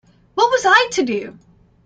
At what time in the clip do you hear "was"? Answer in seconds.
0.49-0.65